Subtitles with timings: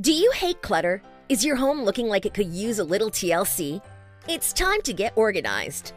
[0.00, 1.02] Do you hate clutter?
[1.28, 3.82] Is your home looking like it could use a little TLC?
[4.28, 5.94] It's time to get organized.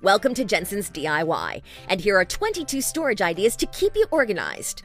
[0.00, 4.84] Welcome to Jensen's DIY, and here are 22 storage ideas to keep you organized.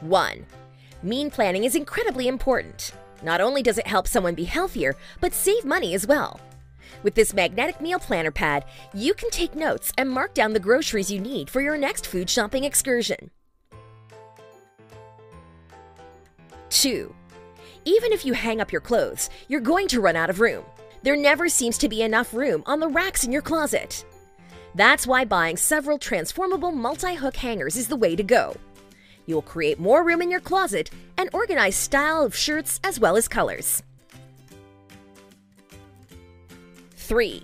[0.00, 0.46] 1.
[1.04, 2.92] Meal planning is incredibly important.
[3.22, 6.40] Not only does it help someone be healthier, but save money as well.
[7.02, 8.64] With this magnetic meal planner pad,
[8.94, 12.28] you can take notes and mark down the groceries you need for your next food
[12.28, 13.30] shopping excursion.
[16.70, 17.14] 2.
[17.84, 20.64] Even if you hang up your clothes, you're going to run out of room.
[21.02, 24.04] There never seems to be enough room on the racks in your closet.
[24.74, 28.56] That's why buying several transformable multi hook hangers is the way to go.
[29.26, 33.28] You'll create more room in your closet and organize style of shirts as well as
[33.28, 33.82] colors.
[37.10, 37.42] 3.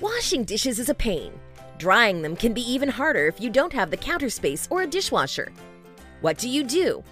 [0.00, 1.30] Washing dishes is a pain.
[1.76, 4.86] Drying them can be even harder if you don't have the counter space or a
[4.86, 5.52] dishwasher.
[6.22, 7.04] What do you do?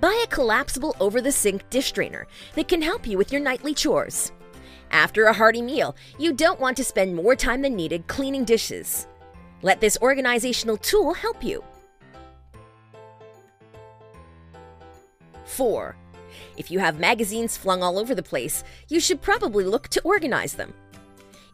[0.00, 3.74] Buy a collapsible over the sink dish drainer that can help you with your nightly
[3.74, 4.32] chores.
[4.90, 9.06] After a hearty meal, you don't want to spend more time than needed cleaning dishes.
[9.60, 11.62] Let this organizational tool help you.
[15.44, 15.94] 4.
[16.56, 20.54] If you have magazines flung all over the place, you should probably look to organize
[20.54, 20.72] them.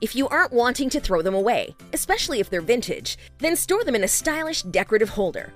[0.01, 3.97] If you aren't wanting to throw them away, especially if they're vintage, then store them
[3.97, 5.53] in a stylish decorative holder.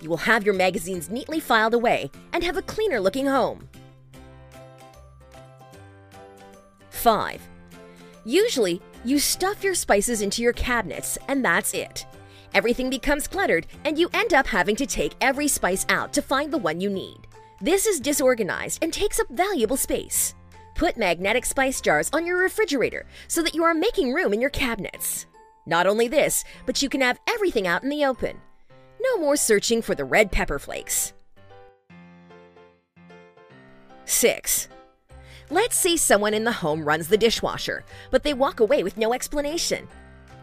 [0.00, 3.68] You will have your magazines neatly filed away and have a cleaner looking home.
[6.88, 7.46] 5.
[8.24, 12.06] Usually, you stuff your spices into your cabinets and that's it.
[12.54, 16.50] Everything becomes cluttered and you end up having to take every spice out to find
[16.50, 17.26] the one you need.
[17.60, 20.34] This is disorganized and takes up valuable space.
[20.74, 24.50] Put magnetic spice jars on your refrigerator so that you are making room in your
[24.50, 25.26] cabinets.
[25.66, 28.40] Not only this, but you can have everything out in the open.
[29.00, 31.12] No more searching for the red pepper flakes.
[34.04, 34.68] 6.
[35.50, 39.12] Let's say someone in the home runs the dishwasher, but they walk away with no
[39.12, 39.86] explanation.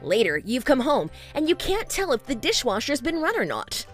[0.01, 3.85] Later, you've come home and you can't tell if the dishwasher's been run or not.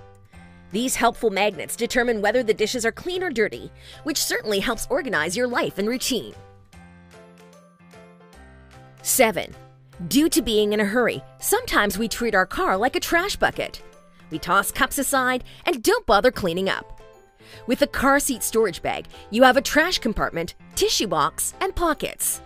[0.71, 3.71] These helpful magnets determine whether the dishes are clean or dirty,
[4.03, 6.33] which certainly helps organize your life and routine.
[9.01, 9.53] 7.
[10.07, 13.81] Due to being in a hurry, sometimes we treat our car like a trash bucket.
[14.31, 16.99] We toss cups aside and don't bother cleaning up.
[17.67, 22.41] With a car seat storage bag, you have a trash compartment, tissue box, and pockets.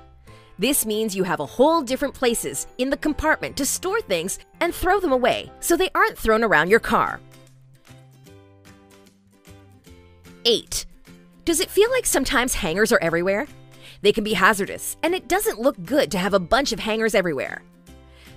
[0.60, 4.76] This means you have a whole different places in the compartment to store things and
[4.76, 7.22] throw them away so they aren't thrown around your car.
[10.46, 10.86] 8.
[11.46, 13.48] Does it feel like sometimes hangers are everywhere?
[14.02, 17.16] They can be hazardous, and it doesn't look good to have a bunch of hangers
[17.16, 17.62] everywhere.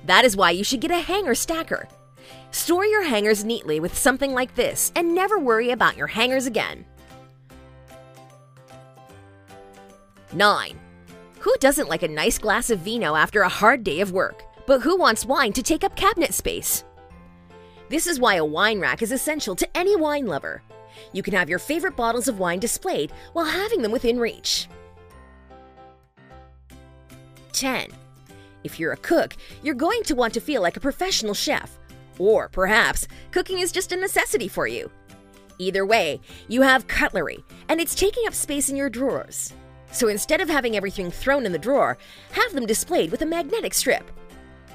[0.07, 1.89] That is why you should get a hanger stacker.
[2.51, 6.85] Store your hangers neatly with something like this and never worry about your hangers again.
[10.33, 10.79] 9.
[11.41, 14.43] Who doesn't like a nice glass of vino after a hard day of work?
[14.67, 16.85] But who wants wine to take up cabinet space?
[17.89, 20.63] This is why a wine rack is essential to any wine lover.
[21.13, 24.69] You can have your favorite bottles of wine displayed while having them within reach.
[27.53, 27.91] 10.
[28.65, 31.79] If you're a cook, you're going to want to feel like a professional chef.
[32.19, 34.91] Or perhaps cooking is just a necessity for you.
[35.59, 39.53] Either way, you have cutlery, and it's taking up space in your drawers.
[39.93, 41.99] So instead of having everything thrown in the drawer,
[42.33, 44.11] have them displayed with a magnetic strip.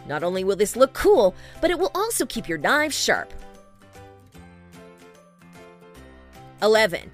[0.08, 3.34] Not only will this look cool, but it will also keep your knives sharp.
[6.62, 7.12] 11.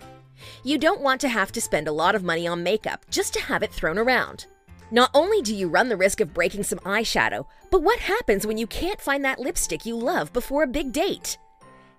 [0.63, 3.41] You don't want to have to spend a lot of money on makeup just to
[3.41, 4.45] have it thrown around.
[4.91, 8.57] Not only do you run the risk of breaking some eyeshadow, but what happens when
[8.57, 11.37] you can't find that lipstick you love before a big date?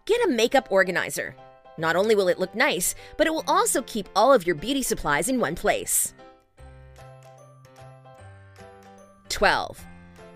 [0.06, 1.34] Get a makeup organizer.
[1.76, 4.82] Not only will it look nice, but it will also keep all of your beauty
[4.82, 6.14] supplies in one place.
[9.28, 9.84] 12.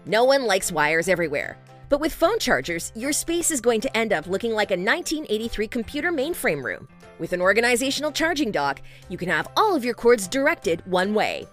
[0.07, 1.57] No one likes wires everywhere.
[1.89, 5.69] But with phone chargers, your space is going to end up looking like a 1983
[5.69, 6.89] computer mainframe room.
[7.19, 11.47] With an organizational charging dock, you can have all of your cords directed one way.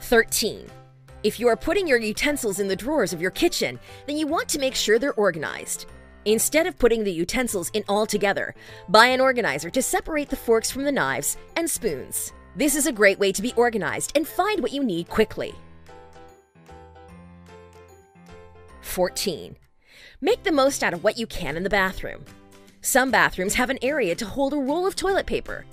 [0.00, 0.66] 13.
[1.22, 4.48] If you are putting your utensils in the drawers of your kitchen, then you want
[4.50, 5.86] to make sure they're organized.
[6.26, 8.54] Instead of putting the utensils in all together,
[8.90, 12.34] buy an organizer to separate the forks from the knives and spoons.
[12.56, 15.54] This is a great way to be organized and find what you need quickly.
[18.82, 19.56] 14.
[20.20, 22.24] Make the most out of what you can in the bathroom.
[22.84, 25.64] Some bathrooms have an area to hold a roll of toilet paper.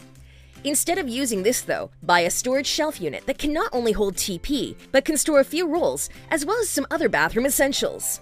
[0.63, 4.15] Instead of using this, though, buy a storage shelf unit that can not only hold
[4.15, 8.21] TP, but can store a few rolls, as well as some other bathroom essentials.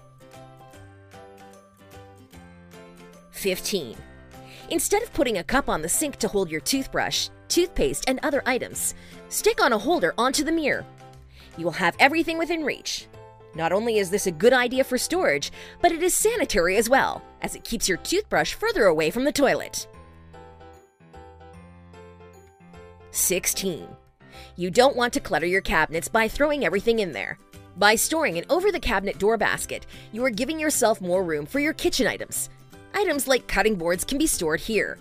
[3.29, 3.95] 15.
[4.71, 8.41] Instead of putting a cup on the sink to hold your toothbrush, toothpaste, and other
[8.47, 8.95] items,
[9.29, 10.83] stick on a holder onto the mirror.
[11.59, 13.05] You will have everything within reach.
[13.55, 15.51] Not only is this a good idea for storage,
[15.81, 19.31] but it is sanitary as well, as it keeps your toothbrush further away from the
[19.31, 19.87] toilet.
[23.11, 23.87] 16.
[24.55, 27.37] You don't want to clutter your cabinets by throwing everything in there.
[27.75, 31.59] By storing an over the cabinet door basket, you are giving yourself more room for
[31.59, 32.49] your kitchen items.
[32.93, 34.97] Items like cutting boards can be stored here.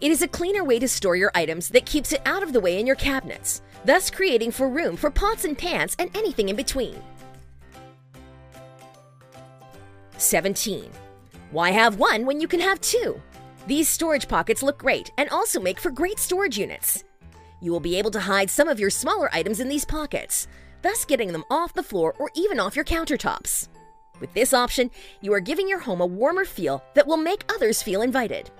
[0.00, 2.60] It is a cleaner way to store your items that keeps it out of the
[2.60, 6.56] way in your cabinets, thus creating for room for pots and pans and anything in
[6.56, 6.96] between.
[10.20, 10.90] 17.
[11.50, 13.20] Why have one when you can have two?
[13.66, 17.04] These storage pockets look great and also make for great storage units.
[17.60, 20.46] You will be able to hide some of your smaller items in these pockets,
[20.82, 23.68] thus getting them off the floor or even off your countertops.
[24.20, 24.90] With this option,
[25.20, 28.50] you are giving your home a warmer feel that will make others feel invited.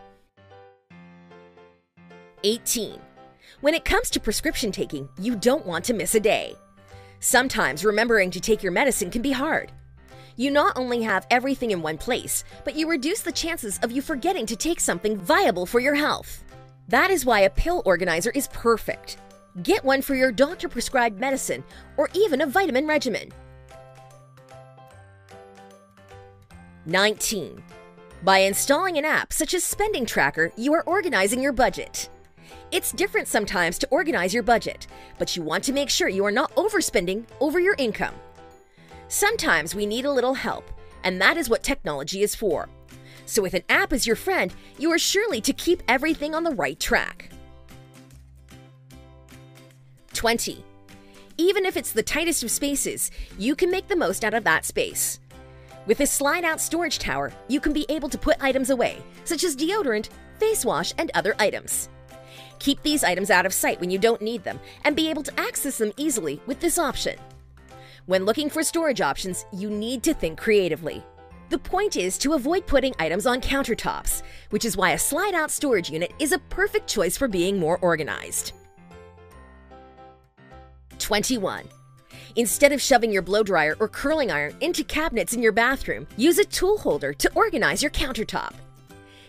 [2.44, 2.98] 18.
[3.60, 6.54] When it comes to prescription taking, you don't want to miss a day.
[7.20, 9.72] Sometimes remembering to take your medicine can be hard.
[10.40, 14.00] You not only have everything in one place, but you reduce the chances of you
[14.00, 16.42] forgetting to take something viable for your health.
[16.88, 19.18] That is why a pill organizer is perfect.
[19.62, 21.62] Get one for your doctor prescribed medicine
[21.98, 23.28] or even a vitamin regimen.
[26.86, 27.62] 19.
[28.22, 32.08] By installing an app such as Spending Tracker, you are organizing your budget.
[32.72, 34.86] It's different sometimes to organize your budget,
[35.18, 38.14] but you want to make sure you are not overspending over your income.
[39.10, 40.70] Sometimes we need a little help,
[41.02, 42.68] and that is what technology is for.
[43.26, 46.54] So, with an app as your friend, you are surely to keep everything on the
[46.54, 47.28] right track.
[50.14, 50.64] 20.
[51.38, 54.64] Even if it's the tightest of spaces, you can make the most out of that
[54.64, 55.18] space.
[55.86, 59.42] With a slide out storage tower, you can be able to put items away, such
[59.42, 60.08] as deodorant,
[60.38, 61.88] face wash, and other items.
[62.60, 65.40] Keep these items out of sight when you don't need them and be able to
[65.40, 67.18] access them easily with this option.
[68.10, 71.04] When looking for storage options, you need to think creatively.
[71.48, 75.48] The point is to avoid putting items on countertops, which is why a slide out
[75.48, 78.50] storage unit is a perfect choice for being more organized.
[80.98, 81.68] 21.
[82.34, 86.40] Instead of shoving your blow dryer or curling iron into cabinets in your bathroom, use
[86.40, 88.54] a tool holder to organize your countertop.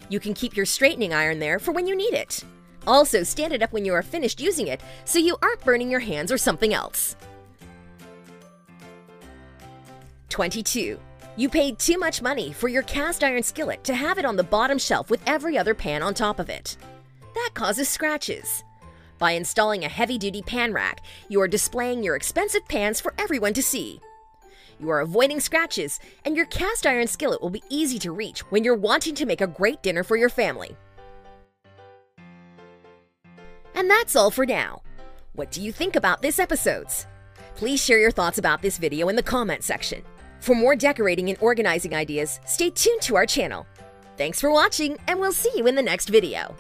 [0.10, 2.44] You can keep your straightening iron there for when you need it.
[2.88, 6.00] Also, stand it up when you are finished using it so you aren't burning your
[6.00, 7.16] hands or something else.
[10.32, 10.98] 22.
[11.36, 14.44] You paid too much money for your cast iron skillet to have it on the
[14.44, 16.78] bottom shelf with every other pan on top of it.
[17.36, 18.64] That causes scratches.
[19.20, 23.54] By installing a heavy duty pan rack, you are displaying your expensive pans for everyone
[23.54, 24.00] to see.
[24.80, 28.64] You are avoiding scratches, and your cast iron skillet will be easy to reach when
[28.64, 30.76] you're wanting to make a great dinner for your family.
[33.76, 34.82] And that's all for now.
[35.34, 37.06] What do you think about this episodes?
[37.56, 40.04] Please share your thoughts about this video in the comment section.
[40.42, 43.68] For more decorating and organizing ideas, stay tuned to our channel.
[44.18, 46.56] Thanks for watching, and we'll see you in the next video.